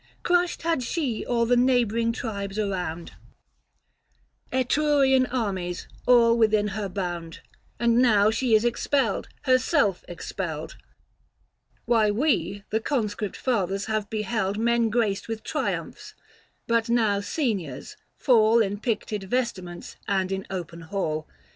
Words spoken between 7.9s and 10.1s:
now she is expelled, herself